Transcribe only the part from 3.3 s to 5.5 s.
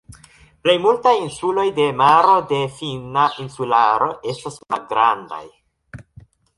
insularo estas malgrandaj.